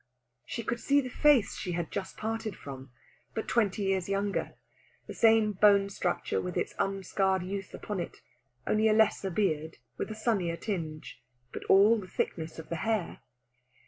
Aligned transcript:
She 0.47 0.63
could 0.63 0.79
see 0.79 0.99
the 0.99 1.09
face 1.11 1.55
she 1.55 1.73
had 1.73 1.91
just 1.91 2.17
parted 2.17 2.55
from, 2.55 2.91
but 3.35 3.47
twenty 3.47 3.83
years 3.83 4.09
younger 4.09 4.55
the 5.05 5.13
same 5.13 5.51
bone 5.53 5.89
structure 5.91 6.41
with 6.41 6.57
its 6.57 6.73
unscarred 6.79 7.43
youth 7.43 7.71
upon 7.75 7.99
it, 7.99 8.17
only 8.65 8.87
a 8.89 8.93
lesser 8.93 9.29
beard 9.29 9.77
with 9.99 10.09
a 10.09 10.15
sunnier 10.15 10.57
tinge, 10.57 11.21
but 11.53 11.65
all 11.65 11.99
the 11.99 12.07
thickness 12.07 12.57
of 12.57 12.69
the 12.69 12.77
hair. 12.77 13.19